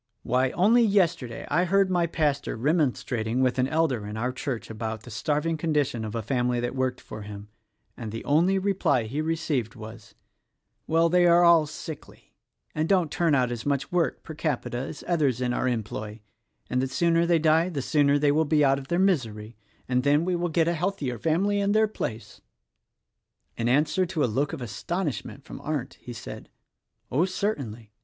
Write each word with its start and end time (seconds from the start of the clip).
why, 0.23 0.49
only 0.53 0.81
yesterday 0.81 1.45
I 1.51 1.63
heard 1.65 1.91
my 1.91 2.07
pastor 2.07 2.57
remonstrating 2.57 3.41
with 3.43 3.59
an 3.59 3.67
elder 3.67 4.07
in 4.07 4.17
our 4.17 4.31
church 4.31 4.71
about 4.71 5.03
the 5.03 5.11
starving 5.11 5.57
condition 5.57 6.03
of 6.03 6.15
a 6.15 6.23
family 6.23 6.59
that 6.59 6.73
worked 6.73 6.99
for 6.99 7.21
him; 7.21 7.49
and 7.95 8.11
the 8.11 8.25
only 8.25 8.57
reply 8.57 9.03
he 9.03 9.21
received 9.21 9.75
was: 9.75 10.15
'Well, 10.87 11.07
they 11.07 11.27
are 11.27 11.43
all 11.43 11.67
sickly 11.67 12.33
and 12.73 12.89
don't 12.89 13.11
turn 13.11 13.35
out 13.35 13.51
as 13.51 13.63
much 13.63 13.91
work 13.91 14.23
per 14.23 14.33
capita 14.33 14.79
as 14.79 15.03
others 15.07 15.39
in 15.39 15.53
our 15.53 15.67
employ,— 15.67 16.19
and 16.67 16.81
the 16.81 16.87
sooner 16.87 17.27
they 17.27 17.37
die 17.37 17.69
the 17.69 17.79
sooner 17.83 18.17
they 18.17 18.31
will 18.31 18.43
be 18.43 18.65
out 18.65 18.79
of 18.79 18.87
their 18.87 18.97
misery; 18.97 19.55
and 19.87 20.01
then 20.01 20.25
we 20.25 20.35
will 20.35 20.49
get 20.49 20.67
a 20.67 20.73
healthier 20.73 21.19
family 21.19 21.59
in 21.59 21.73
their 21.73 21.87
place!'" 21.87 22.41
In 23.55 23.69
answer 23.69 24.07
to 24.07 24.23
a 24.23 24.25
look 24.25 24.51
of 24.51 24.63
astonishment 24.63 25.43
from 25.43 25.61
Arndt 25.61 25.99
he 26.01 26.11
said, 26.11 26.49
"Oh, 27.11 27.25
certainly! 27.25 27.91